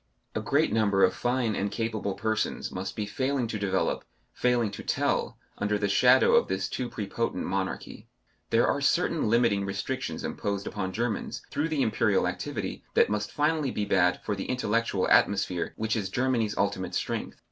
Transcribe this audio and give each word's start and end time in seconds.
A 0.33 0.41
great 0.41 0.73
number 0.73 1.03
of 1.03 1.13
fine 1.13 1.53
and 1.55 1.69
capable 1.69 2.15
persons 2.15 2.71
must 2.71 2.95
be 2.95 3.05
failing 3.05 3.45
to 3.45 3.59
develop, 3.59 4.03
failing 4.33 4.71
to 4.71 4.81
tell, 4.81 5.37
under 5.59 5.77
the 5.77 5.87
shadow 5.87 6.33
of 6.33 6.47
this 6.47 6.67
too 6.67 6.89
prepotent 6.89 7.45
monarchy. 7.45 8.07
There 8.49 8.65
are 8.67 8.81
certain 8.81 9.29
limiting 9.29 9.63
restrictions 9.63 10.23
imposed 10.23 10.65
upon 10.65 10.91
Germans 10.91 11.43
through 11.51 11.69
the 11.69 11.83
Imperial 11.83 12.25
activity, 12.27 12.83
that 12.95 13.11
must 13.11 13.31
finally 13.31 13.69
be 13.69 13.85
bad 13.85 14.19
for 14.23 14.35
the 14.35 14.45
intellectual 14.49 15.07
atmosphere 15.07 15.73
which 15.75 15.95
is 15.95 16.09
Germany's 16.09 16.57
ultimate 16.57 16.95
strength. 16.95 17.37